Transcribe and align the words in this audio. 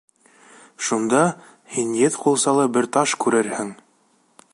Шунда 0.85 1.19
һин 1.75 1.93
еҙ 1.99 2.17
ҡулсалы 2.23 2.65
бер 2.79 2.89
таш 2.97 3.13
күрерһең. 3.27 3.71